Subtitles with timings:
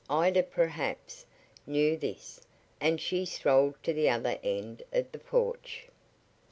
[0.09, 1.27] Ida, perhaps,
[1.67, 2.41] knew this,
[2.79, 5.89] and she strolled to the other end of the porch.